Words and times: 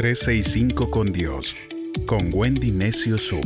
365 0.00 0.90
con 0.90 1.12
Dios, 1.12 1.54
con 2.06 2.30
Wendy 2.32 2.70
Necio 2.70 3.18
Sub. 3.18 3.44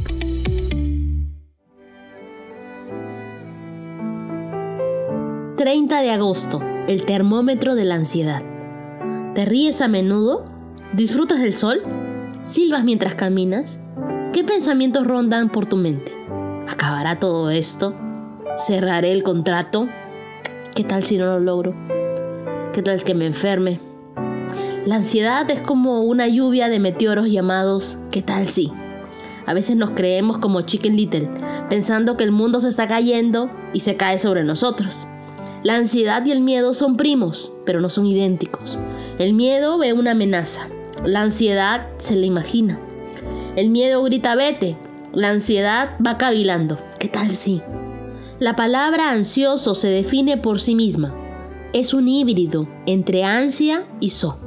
...30 5.56 6.00
de 6.00 6.10
agosto, 6.12 6.62
el 6.86 7.06
termómetro 7.06 7.74
de 7.74 7.84
la 7.84 7.96
ansiedad. 7.96 8.44
¿Te 9.34 9.44
ríes 9.44 9.80
a 9.80 9.88
menudo? 9.88 10.44
¿Disfrutas 10.92 11.42
del 11.42 11.56
sol? 11.56 11.82
¿Silbas 12.44 12.84
mientras 12.84 13.16
caminas? 13.16 13.80
¿Qué 14.32 14.44
pensamientos 14.44 15.08
rondan 15.08 15.50
por 15.50 15.66
tu 15.66 15.76
mente? 15.76 16.12
¿Acabará 16.68 17.18
todo 17.18 17.50
esto? 17.50 17.96
¿Cerraré 18.56 19.10
el 19.10 19.24
contrato? 19.24 19.88
¿Qué 20.72 20.84
tal 20.84 21.02
si 21.02 21.18
no 21.18 21.26
lo 21.26 21.40
logro? 21.40 21.74
¿Qué 22.72 22.80
tal 22.80 23.02
que 23.02 23.14
me 23.14 23.26
enferme? 23.26 23.93
La 24.86 24.96
ansiedad 24.96 25.50
es 25.50 25.62
como 25.62 26.02
una 26.02 26.28
lluvia 26.28 26.68
de 26.68 26.78
meteoros 26.78 27.28
llamados 27.30 27.96
¿qué 28.10 28.20
tal 28.20 28.48
si? 28.48 28.70
A 29.46 29.54
veces 29.54 29.76
nos 29.76 29.90
creemos 29.90 30.36
como 30.36 30.60
Chicken 30.60 30.94
Little, 30.94 31.30
pensando 31.70 32.18
que 32.18 32.24
el 32.24 32.32
mundo 32.32 32.60
se 32.60 32.68
está 32.68 32.86
cayendo 32.86 33.50
y 33.72 33.80
se 33.80 33.96
cae 33.96 34.18
sobre 34.18 34.44
nosotros. 34.44 35.06
La 35.62 35.76
ansiedad 35.76 36.24
y 36.26 36.32
el 36.32 36.42
miedo 36.42 36.74
son 36.74 36.98
primos, 36.98 37.50
pero 37.64 37.80
no 37.80 37.88
son 37.88 38.04
idénticos. 38.04 38.78
El 39.18 39.32
miedo 39.32 39.78
ve 39.78 39.94
una 39.94 40.10
amenaza, 40.10 40.68
la 41.02 41.22
ansiedad 41.22 41.88
se 41.96 42.16
la 42.16 42.26
imagina. 42.26 42.78
El 43.56 43.70
miedo 43.70 44.02
grita 44.02 44.34
vete, 44.34 44.76
la 45.14 45.30
ansiedad 45.30 45.96
va 46.06 46.18
cavilando. 46.18 46.78
¿Qué 46.98 47.08
tal 47.08 47.30
si? 47.32 47.62
La 48.38 48.54
palabra 48.54 49.12
ansioso 49.12 49.74
se 49.74 49.88
define 49.88 50.36
por 50.36 50.60
sí 50.60 50.74
misma. 50.74 51.14
Es 51.72 51.94
un 51.94 52.06
híbrido 52.06 52.68
entre 52.84 53.24
ansia 53.24 53.86
y 54.00 54.10
so. 54.10 54.43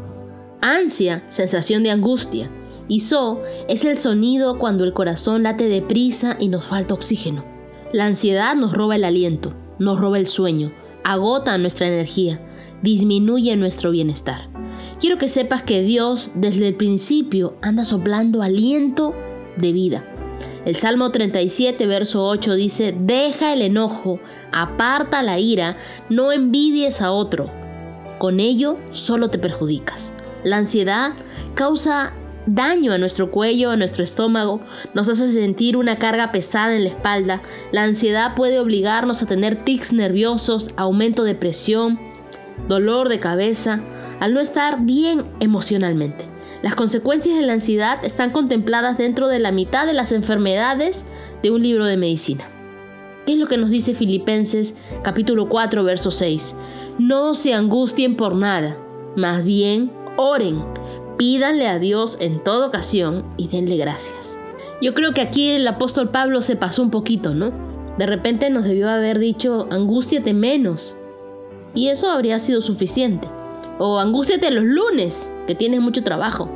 Ansia, 0.62 1.24
sensación 1.30 1.84
de 1.84 1.92
angustia. 1.92 2.50
Y 2.88 3.02
so 3.02 3.42
es 3.68 3.86
el 3.86 3.98
sonido 3.98 4.58
cuando 4.58 4.84
el 4.84 4.94
corazón 4.94 5.44
late 5.44 5.68
deprisa 5.68 6.38
y 6.40 6.48
nos 6.48 6.66
falta 6.66 6.94
oxígeno. 6.94 7.44
La 7.94 8.06
ansiedad 8.06 8.56
nos 8.56 8.74
roba 8.74 8.96
el 8.96 9.04
aliento, 9.04 9.54
nos 9.80 10.00
roba 10.00 10.18
el 10.18 10.28
sueño, 10.28 10.72
agota 11.04 11.58
nuestra 11.58 11.88
energía, 11.88 12.42
disminuye 12.82 13.56
nuestro 13.56 13.92
bienestar. 13.92 14.50
Quiero 15.00 15.18
que 15.18 15.30
sepas 15.30 15.64
que 15.64 15.82
Dios 15.82 16.32
desde 16.36 16.68
el 16.68 16.76
principio 16.76 17.56
anda 17.62 17.86
soplando 17.86 18.42
aliento 18.42 19.14
de 19.58 19.72
vida. 19.72 20.04
El 20.66 20.76
Salmo 20.76 21.12
37, 21.12 21.86
verso 21.88 22.26
8 22.28 22.56
dice, 22.56 22.96
deja 23.00 23.54
el 23.54 23.62
enojo, 23.62 24.20
aparta 24.52 25.24
la 25.24 25.40
ira, 25.40 25.78
no 26.10 26.32
envidies 26.32 27.02
a 27.02 27.12
otro. 27.12 27.50
Con 28.18 28.40
ello 28.40 28.78
solo 28.90 29.30
te 29.30 29.40
perjudicas. 29.40 30.12
La 30.44 30.58
ansiedad 30.58 31.14
causa 31.56 32.14
daño 32.48 32.94
a 32.94 32.98
nuestro 32.98 33.30
cuello, 33.30 33.72
a 33.72 33.76
nuestro 33.76 34.04
estómago, 34.04 34.62
nos 34.94 35.10
hace 35.10 35.28
sentir 35.28 35.78
una 35.78 36.00
carga 36.00 36.32
pesada 36.32 36.76
en 36.76 36.84
la 36.84 36.90
espalda. 36.90 37.42
La 37.72 37.84
ansiedad 37.84 38.36
puede 38.36 38.60
obligarnos 38.60 39.22
a 39.22 39.26
tener 39.28 39.56
tics 39.56 39.94
nerviosos, 39.94 40.72
aumento 40.78 41.24
de 41.24 41.36
presión, 41.36 42.00
dolor 42.68 43.10
de 43.10 43.20
cabeza, 43.20 43.82
al 44.20 44.34
no 44.34 44.40
estar 44.40 44.82
bien 44.82 45.24
emocionalmente. 45.40 46.26
Las 46.64 46.74
consecuencias 46.74 47.36
de 47.36 47.46
la 47.46 47.54
ansiedad 47.54 48.04
están 48.04 48.32
contempladas 48.32 48.98
dentro 48.98 49.28
de 49.28 49.40
la 49.40 49.52
mitad 49.52 49.86
de 49.86 49.94
las 49.94 50.12
enfermedades 50.12 51.06
de 51.44 51.52
un 51.52 51.62
libro 51.62 51.86
de 51.86 51.98
medicina. 51.98 52.50
¿Qué 53.26 53.34
es 53.34 53.40
lo 53.40 53.48
que 53.48 53.58
nos 53.58 53.70
dice 53.70 53.94
Filipenses 53.94 54.74
capítulo 55.04 55.50
4 55.50 55.84
verso 55.84 56.12
6? 56.12 56.56
No 56.98 57.36
se 57.36 57.54
angustien 57.54 58.16
por 58.16 58.36
nada, 58.36 58.78
más 59.16 59.44
bien 59.44 59.92
oren, 60.18 60.64
pídanle 61.18 61.68
a 61.68 61.80
Dios 61.80 62.18
en 62.20 62.44
toda 62.44 62.68
ocasión 62.68 63.26
y 63.38 63.48
denle 63.48 63.78
gracias. 63.78 64.38
Yo 64.82 64.94
creo 64.94 65.14
que 65.14 65.22
aquí 65.22 65.50
el 65.52 65.68
apóstol 65.68 66.10
Pablo 66.12 66.42
se 66.42 66.56
pasó 66.56 66.84
un 66.84 66.92
poquito, 66.92 67.34
¿no? 67.34 67.52
De 67.98 68.06
repente 68.06 68.50
nos 68.50 68.64
debió 68.64 68.90
haber 68.90 69.18
dicho, 69.18 69.68
angústiate 69.72 70.34
menos. 70.34 70.96
Y 71.74 71.88
eso 71.88 72.12
habría 72.12 72.38
sido 72.40 72.62
suficiente. 72.62 73.28
O 73.80 74.00
angústiate 74.00 74.52
los 74.52 74.64
lunes, 74.64 75.32
que 75.48 75.56
tienes 75.56 75.82
mucho 75.82 76.04
trabajo. 76.04 76.50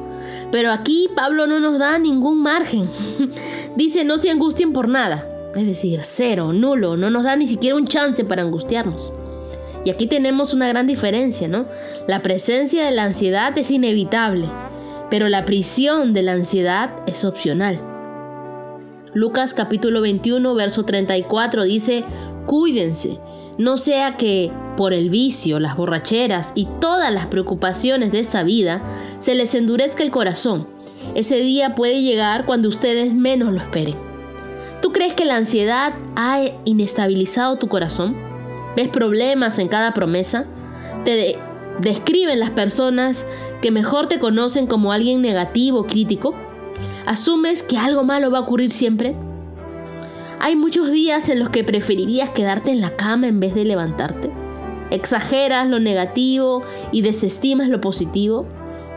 Pero 0.51 0.71
aquí 0.71 1.09
Pablo 1.15 1.47
no 1.47 1.59
nos 1.59 1.79
da 1.79 1.97
ningún 1.97 2.41
margen. 2.41 2.89
Dice, 3.75 4.05
no 4.05 4.17
se 4.17 4.29
angustien 4.29 4.73
por 4.73 4.87
nada. 4.87 5.27
Es 5.55 5.65
decir, 5.65 5.99
cero, 6.03 6.53
nulo, 6.53 6.97
no 6.97 7.09
nos 7.09 7.23
da 7.23 7.35
ni 7.35 7.47
siquiera 7.47 7.75
un 7.75 7.87
chance 7.87 8.23
para 8.23 8.43
angustiarnos. 8.43 9.11
Y 9.83 9.89
aquí 9.89 10.07
tenemos 10.07 10.53
una 10.53 10.67
gran 10.67 10.85
diferencia, 10.85 11.47
¿no? 11.47 11.65
La 12.07 12.21
presencia 12.21 12.85
de 12.85 12.91
la 12.91 13.03
ansiedad 13.03 13.57
es 13.57 13.71
inevitable, 13.71 14.47
pero 15.09 15.27
la 15.27 15.45
prisión 15.45 16.13
de 16.13 16.21
la 16.21 16.33
ansiedad 16.33 16.91
es 17.07 17.25
opcional. 17.25 17.79
Lucas 19.13 19.53
capítulo 19.53 20.01
21, 20.01 20.53
verso 20.55 20.85
34 20.85 21.63
dice, 21.63 22.03
cuídense, 22.45 23.19
no 23.57 23.77
sea 23.77 24.15
que 24.17 24.51
por 24.77 24.93
el 24.93 25.09
vicio, 25.09 25.59
las 25.59 25.75
borracheras 25.75 26.53
y 26.55 26.67
todas 26.79 27.13
las 27.13 27.25
preocupaciones 27.25 28.11
de 28.11 28.19
esta 28.19 28.43
vida 28.43 28.81
se 29.19 29.35
les 29.35 29.53
endurezca 29.53 30.03
el 30.03 30.11
corazón. 30.11 30.67
Ese 31.13 31.37
día 31.37 31.75
puede 31.75 32.01
llegar 32.01 32.45
cuando 32.45 32.69
ustedes 32.69 33.13
menos 33.13 33.51
lo 33.53 33.59
esperen. 33.59 33.95
¿Tú 34.81 34.93
crees 34.93 35.13
que 35.13 35.25
la 35.25 35.35
ansiedad 35.35 35.93
ha 36.15 36.39
inestabilizado 36.65 37.57
tu 37.57 37.67
corazón? 37.67 38.30
¿Ves 38.75 38.87
problemas 38.87 39.59
en 39.59 39.67
cada 39.67 39.93
promesa? 39.93 40.45
¿Te 41.03 41.37
describen 41.79 42.39
las 42.39 42.51
personas 42.51 43.25
que 43.61 43.71
mejor 43.71 44.07
te 44.07 44.19
conocen 44.19 44.67
como 44.67 44.91
alguien 44.91 45.21
negativo, 45.21 45.85
crítico? 45.87 46.33
¿Asumes 47.05 47.63
que 47.63 47.77
algo 47.77 48.03
malo 48.03 48.31
va 48.31 48.39
a 48.39 48.41
ocurrir 48.41 48.71
siempre? 48.71 49.15
¿Hay 50.39 50.55
muchos 50.55 50.89
días 50.89 51.27
en 51.29 51.39
los 51.39 51.49
que 51.49 51.63
preferirías 51.63 52.29
quedarte 52.29 52.71
en 52.71 52.81
la 52.81 52.95
cama 52.95 53.27
en 53.27 53.39
vez 53.39 53.53
de 53.53 53.65
levantarte? 53.65 54.31
¿Exageras 54.89 55.67
lo 55.67 55.79
negativo 55.79 56.63
y 56.91 57.01
desestimas 57.01 57.69
lo 57.69 57.81
positivo? 57.81 58.47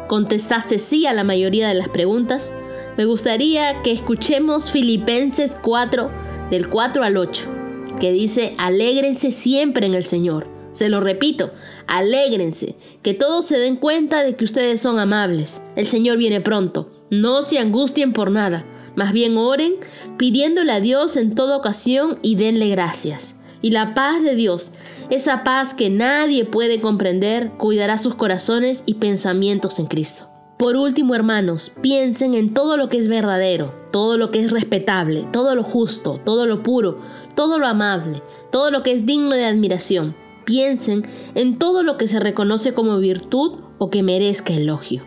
¿Contestaste 0.09 0.79
sí 0.79 1.07
a 1.07 1.13
la 1.13 1.25
mayoría 1.25 1.69
de 1.69 1.75
las 1.75 1.89
preguntas? 1.89 2.53
Me 2.97 3.07
gustaría 3.07 3.83
que 3.83 3.91
escuchemos 3.91 4.71
Filipenses 4.71 5.57
4 5.61 6.11
del 6.51 6.69
4 6.69 7.03
al 7.03 7.17
8 7.17 7.64
que 8.01 8.13
dice, 8.13 8.55
alégrense 8.59 9.33
siempre 9.33 9.87
en 9.87 9.95
el 9.95 10.05
Señor. 10.05 10.49
Se 10.73 10.89
lo 10.89 11.01
repito, 11.01 11.53
alégrense, 11.87 12.75
que 13.03 13.15
todos 13.15 13.47
se 13.47 13.59
den 13.59 13.77
cuenta 13.77 14.23
de 14.23 14.35
que 14.35 14.45
ustedes 14.45 14.81
son 14.81 14.99
amables. 14.99 15.63
El 15.77 15.87
Señor 15.87 16.19
viene 16.19 16.41
pronto. 16.41 16.91
No 17.11 17.43
se 17.43 17.59
angustien 17.59 18.13
por 18.13 18.31
nada. 18.31 18.67
Más 18.97 19.13
bien 19.13 19.37
oren 19.37 19.75
pidiéndole 20.19 20.73
a 20.73 20.81
Dios 20.81 21.17
en 21.17 21.35
toda 21.35 21.57
ocasión 21.57 22.19
y 22.23 22.37
denle 22.37 22.69
gracias. 22.69 23.37
Y 23.63 23.71
la 23.71 23.95
paz 23.95 24.23
de 24.23 24.35
Dios, 24.35 24.73
esa 25.11 25.45
paz 25.45 25.75
que 25.75 25.91
nadie 25.91 26.45
puede 26.45 26.81
comprender, 26.81 27.53
cuidará 27.53 27.97
sus 27.97 28.15
corazones 28.15 28.83
y 28.85 28.95
pensamientos 28.95 29.79
en 29.79 29.87
Cristo. 29.87 30.29
Por 30.59 30.77
último, 30.77 31.15
hermanos, 31.15 31.73
piensen 31.81 32.35
en 32.35 32.53
todo 32.53 32.77
lo 32.77 32.89
que 32.89 32.99
es 32.99 33.09
verdadero, 33.09 33.75
todo 33.95 34.19
lo 34.19 34.33
que 34.33 34.41
es 34.41 34.51
respetable, 34.51 35.25
todo 35.33 35.55
lo 35.55 35.63
justo, 35.63 36.21
todo 36.25 36.47
lo 36.47 36.65
puro, 36.65 36.99
todo 37.37 37.61
lo 37.61 37.69
amable, 37.69 38.25
todo 38.51 38.73
lo 38.73 38.83
que 38.83 38.91
es 38.91 39.07
digno 39.07 39.37
de 39.37 39.45
admiración. 39.45 40.17
Piensen 40.45 41.07
en 41.37 41.61
todo 41.61 41.85
lo 41.85 41.97
que 41.97 42.09
se 42.09 42.19
reconoce 42.19 42.75
como 42.75 42.99
virtud 42.99 43.61
o 43.79 43.91
que 43.91 44.03
merezca 44.03 44.53
elogio. 44.53 45.07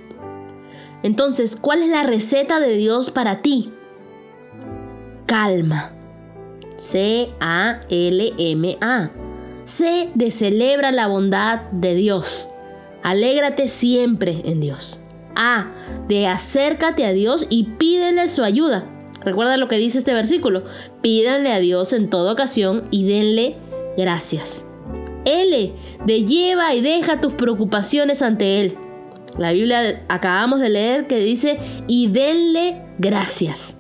Entonces, 1.04 1.58
¿cuál 1.58 1.84
es 1.84 1.90
la 1.90 2.04
receta 2.04 2.62
de 2.62 2.78
Dios 2.78 3.12
para 3.12 3.42
ti? 3.42 3.74
Calma. 5.26 5.92
C-A-L-M-A. 6.78 7.42
C 9.66 10.12
de 10.16 10.32
celebra 10.32 10.94
la 10.94 11.08
bondad 11.08 11.64
de 11.74 11.94
Dios. 11.94 12.48
Alégrate 13.04 13.68
siempre 13.68 14.44
en 14.46 14.62
Dios. 14.62 15.02
A, 15.38 15.72
de 16.08 16.28
acércate 16.28 17.06
a 17.06 17.14
Dios 17.14 17.46
y 17.50 17.64
pídele 17.78 18.28
su 18.28 18.44
ayuda. 18.44 18.86
Recuerda 19.24 19.58
lo 19.58 19.68
que 19.68 19.78
dice 19.78 20.00
este 20.00 20.14
versículo. 20.14 20.64
Pídanle 21.02 21.54
a 21.54 21.60
Dios 21.60 21.94
en 21.94 22.10
toda 22.10 22.34
ocasión 22.34 22.88
y 22.92 23.06
denle 23.06 23.56
gracias. 23.98 24.66
L, 25.26 25.74
de 26.06 26.26
lleva 26.26 26.74
y 26.74 26.82
deja 26.82 27.22
tus 27.22 27.34
preocupaciones 27.34 28.22
ante 28.22 28.62
Él. 28.62 28.78
La 29.38 29.52
Biblia 29.52 30.04
acabamos 30.08 30.60
de 30.60 30.70
leer 30.70 31.06
que 31.06 31.20
dice 31.20 31.60
y 31.88 32.08
denle 32.08 32.82
gracias. 32.98 33.78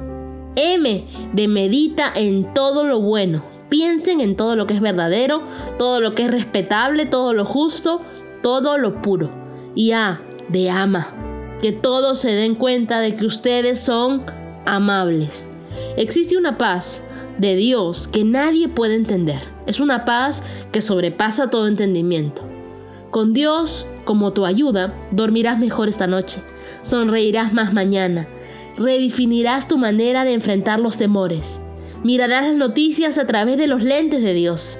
M, 0.55 1.05
de 1.33 1.47
medita 1.47 2.11
en 2.15 2.53
todo 2.53 2.83
lo 2.83 3.01
bueno. 3.01 3.43
Piensen 3.69 4.21
en 4.21 4.35
todo 4.35 4.55
lo 4.55 4.67
que 4.67 4.75
es 4.75 4.81
verdadero, 4.81 5.43
todo 5.79 6.01
lo 6.01 6.13
que 6.13 6.25
es 6.25 6.31
respetable, 6.31 7.05
todo 7.05 7.33
lo 7.33 7.45
justo, 7.45 8.01
todo 8.43 8.77
lo 8.77 9.01
puro. 9.01 9.31
Y 9.75 9.93
A, 9.93 10.21
de 10.49 10.69
ama 10.69 11.26
que 11.61 11.71
todos 11.71 12.19
se 12.19 12.31
den 12.31 12.55
cuenta 12.55 12.99
de 12.99 13.15
que 13.15 13.25
ustedes 13.25 13.79
son 13.79 14.23
amables. 14.65 15.49
Existe 15.97 16.37
una 16.37 16.57
paz 16.57 17.03
de 17.37 17.55
Dios 17.55 18.07
que 18.07 18.23
nadie 18.23 18.67
puede 18.67 18.95
entender. 18.95 19.41
Es 19.65 19.79
una 19.79 20.05
paz 20.05 20.43
que 20.71 20.81
sobrepasa 20.81 21.49
todo 21.49 21.67
entendimiento. 21.67 22.43
Con 23.11 23.33
Dios 23.33 23.87
como 24.05 24.33
tu 24.33 24.45
ayuda, 24.45 24.93
dormirás 25.11 25.59
mejor 25.59 25.89
esta 25.89 26.07
noche, 26.07 26.39
sonreirás 26.81 27.53
más 27.53 27.73
mañana, 27.73 28.27
redefinirás 28.77 29.67
tu 29.67 29.77
manera 29.77 30.23
de 30.23 30.33
enfrentar 30.33 30.79
los 30.79 30.97
temores, 30.97 31.61
mirarás 32.03 32.47
las 32.47 32.55
noticias 32.55 33.17
a 33.17 33.27
través 33.27 33.57
de 33.57 33.67
los 33.67 33.81
lentes 33.83 34.21
de 34.21 34.33
Dios. 34.33 34.77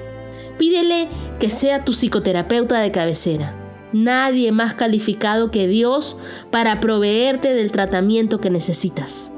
Pídele 0.58 1.08
que 1.38 1.50
sea 1.50 1.84
tu 1.84 1.92
psicoterapeuta 1.92 2.80
de 2.80 2.90
cabecera. 2.90 3.54
Nadie 3.92 4.52
más 4.52 4.74
calificado 4.74 5.50
que 5.50 5.66
Dios 5.66 6.16
para 6.50 6.80
proveerte 6.80 7.54
del 7.54 7.70
tratamiento 7.70 8.40
que 8.40 8.50
necesitas. 8.50 9.32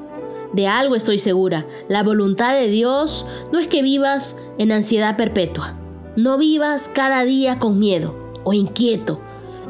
De 0.53 0.67
algo 0.67 0.97
estoy 0.97 1.19
segura, 1.19 1.67
la 1.89 2.03
voluntad 2.03 2.55
de 2.55 2.67
Dios 2.67 3.25
no 3.53 3.61
es 3.61 3.69
que 3.69 3.83
vivas 3.83 4.37
en 4.59 4.73
ansiedad 4.73 5.17
perpetua. 5.17 5.77
No 6.17 6.39
vivas 6.39 6.91
cada 6.93 7.23
día 7.25 7.61
con 7.61 7.79
miedo 7.79 8.35
o 8.43 8.53
inquieto. 8.53 9.21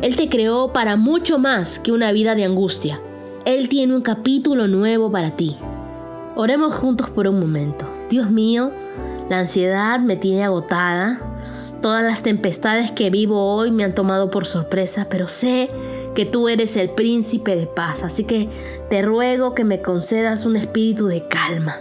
Él 0.01 0.17
te 0.17 0.31
creó 0.31 0.73
para 0.73 0.97
mucho 0.97 1.39
más 1.39 1.79
que 1.79 1.93
una 1.93 2.13
vida 2.13 2.35
de 2.35 2.45
angustia. 2.45 3.03
Él 3.45 3.69
tiene 3.69 3.95
un 3.95 4.01
capítulo 4.01 4.67
nuevo 4.67 5.11
para 5.11 5.33
ti. 5.33 5.57
Oremos 6.37 6.73
juntos 6.75 7.11
por 7.11 7.29
un 7.29 7.39
momento. 7.39 7.85
Dios 8.09 8.31
mío, 8.31 8.71
la 9.29 9.41
ansiedad 9.41 10.01
me 10.01 10.17
tiene 10.17 10.45
agotada. 10.45 11.40
Todas 11.83 12.05
las 12.05 12.23
tempestades 12.23 12.91
que 12.91 13.09
vivo 13.09 13.55
hoy 13.55 13.71
me 13.71 13.85
han 13.85 13.95
tomado 13.95 14.31
por 14.31 14.45
sorpresa, 14.45 15.07
pero 15.09 15.29
sé 15.29 15.71
que 16.15 16.27
tú 16.27 16.49
eres 16.49 16.77
el 16.77 16.91
príncipe 16.91 17.57
de 17.57 17.67
paz. 17.67 18.05
Así 18.05 18.25
que 18.25 18.51
te 18.91 19.01
ruego 19.01 19.55
que 19.55 19.65
me 19.65 19.81
concedas 19.81 20.45
un 20.45 20.57
espíritu 20.57 21.07
de 21.07 21.27
calma. 21.27 21.79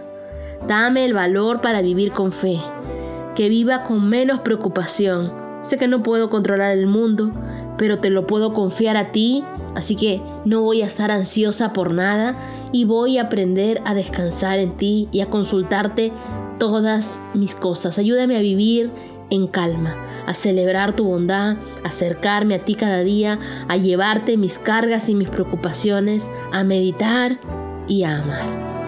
Dame 0.68 1.04
el 1.04 1.13
valor 1.13 1.60
para 1.60 1.81
vivir 1.81 2.13
con 2.13 2.31
fe, 2.31 2.60
que 3.36 3.50
viva 3.50 3.84
con 3.84 4.07
menos 4.07 4.40
preocupación. 4.40 5.34
Sé 5.62 5.78
que 5.78 5.90
no 5.90 6.01
puedo 6.01 6.30
controlar 6.30 6.72
el 6.78 6.88
mundo, 6.88 7.34
pero 7.78 8.00
te 8.00 8.10
lo 8.10 8.25
puedo 8.25 8.54
confiar 8.54 8.96
a 8.96 9.12
ti, 9.12 9.44
así 9.75 9.98
que 9.98 10.22
no 10.46 10.62
voy 10.62 10.81
a 10.81 10.86
estar 10.86 11.12
ansiosa 11.12 11.74
por 11.74 11.94
nada 11.94 12.36
y 12.72 12.86
voy 12.86 13.18
a 13.18 13.24
aprender 13.24 13.81
a 13.84 13.94
descansar 13.94 14.60
en 14.60 14.78
ti 14.78 15.10
y 15.12 15.19
a 15.19 15.30
consultarte 15.30 16.13
todas 16.57 17.19
mis 17.34 17.54
cosas. 17.54 17.98
Ayúdame 17.98 18.38
a 18.38 18.42
vivir 18.42 18.92
en 19.30 19.48
calma, 19.48 19.96
a 20.26 20.34
celebrar 20.34 20.96
tu 20.96 21.06
bondad, 21.06 21.58
a 21.84 21.88
acercarme 21.88 22.56
a 22.56 22.66
ti 22.66 22.76
cada 22.76 23.04
día, 23.04 23.40
a 23.68 23.78
llevarte 23.78 24.38
mis 24.38 24.60
cargas 24.60 25.10
y 25.10 25.16
mis 25.16 25.30
preocupaciones, 25.30 26.30
a 26.52 26.64
meditar 26.64 27.40
y 27.88 28.04
a 28.04 28.20
amar. 28.20 28.79